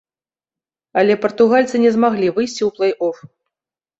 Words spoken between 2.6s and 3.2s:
ў плэй-оф.